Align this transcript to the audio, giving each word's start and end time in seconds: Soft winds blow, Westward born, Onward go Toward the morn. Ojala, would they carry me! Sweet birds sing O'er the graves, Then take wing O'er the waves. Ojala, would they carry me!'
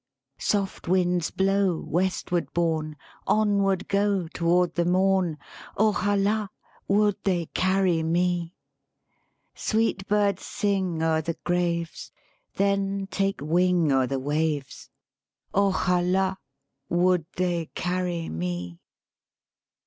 Soft 0.39 0.87
winds 0.87 1.29
blow, 1.29 1.79
Westward 1.79 2.51
born, 2.55 2.95
Onward 3.27 3.87
go 3.87 4.27
Toward 4.29 4.73
the 4.73 4.83
morn. 4.83 5.37
Ojala, 5.77 6.49
would 6.87 7.17
they 7.23 7.45
carry 7.53 8.01
me! 8.01 8.55
Sweet 9.53 10.07
birds 10.07 10.43
sing 10.43 11.03
O'er 11.03 11.21
the 11.21 11.37
graves, 11.43 12.11
Then 12.55 13.09
take 13.11 13.41
wing 13.41 13.91
O'er 13.91 14.07
the 14.07 14.17
waves. 14.17 14.89
Ojala, 15.53 16.37
would 16.89 17.27
they 17.35 17.67
carry 17.75 18.27
me!' 18.27 18.79